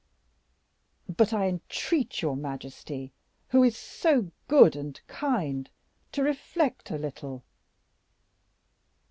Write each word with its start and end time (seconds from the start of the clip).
"But 1.15 1.31
I 1.31 1.47
entreat 1.47 2.23
your 2.23 2.35
majesty, 2.35 3.13
who 3.49 3.61
is 3.61 3.77
so 3.77 4.31
good 4.47 4.75
and 4.75 4.99
kind, 5.05 5.69
to 6.11 6.23
reflect 6.23 6.89
a 6.89 6.97
little." 6.97 7.43